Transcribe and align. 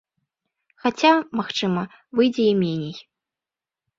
Хаця, 0.85 1.09
магчыма, 1.41 1.83
выйдзе 2.19 2.43
і 2.53 2.57
меней. 2.63 2.95